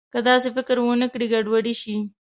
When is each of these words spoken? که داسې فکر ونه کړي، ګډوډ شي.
که 0.13 0.19
داسې 0.29 0.47
فکر 0.57 0.75
ونه 0.81 1.07
کړي، 1.13 1.25
ګډوډ 1.33 1.65
شي. 1.81 1.95